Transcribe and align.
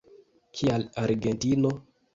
Kial 0.61 0.87
Argentino? 1.05 1.77